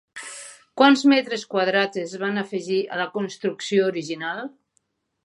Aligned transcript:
Quants 0.81 1.03
metres 1.11 1.43
quadrats 1.51 2.01
es 2.05 2.15
van 2.23 2.43
afegir 2.43 2.79
a 2.95 2.97
la 3.03 3.07
construcció 3.19 3.87
original? 3.93 4.43